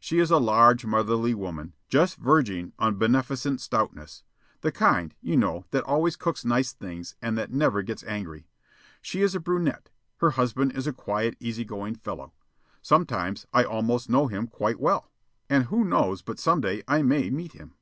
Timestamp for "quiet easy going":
10.92-11.94